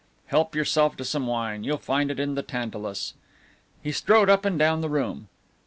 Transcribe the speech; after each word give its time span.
Help 0.25 0.55
yourself 0.55 0.97
to 0.97 1.05
some 1.05 1.27
wine, 1.27 1.63
you'll 1.63 1.77
find 1.77 2.09
it 2.09 2.19
in 2.19 2.33
the 2.33 2.41
tantalus." 2.41 3.13
He 3.83 3.91
strode 3.91 4.31
up 4.31 4.45
and 4.45 4.57
down 4.57 4.81
the 4.81 4.89
room. 4.89 5.27